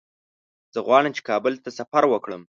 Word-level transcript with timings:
زه 0.73 0.79
غواړم 0.87 1.11
چې 1.17 1.21
کابل 1.29 1.53
ته 1.63 1.69
سفر 1.79 2.03
وکړم. 2.09 2.41